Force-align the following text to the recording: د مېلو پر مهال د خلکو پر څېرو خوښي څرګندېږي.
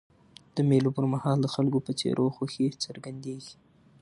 د 0.55 0.57
مېلو 0.69 0.89
پر 0.97 1.05
مهال 1.13 1.37
د 1.41 1.47
خلکو 1.55 1.79
پر 1.85 1.93
څېرو 1.99 2.33
خوښي 2.35 2.67
څرګندېږي. 2.85 3.53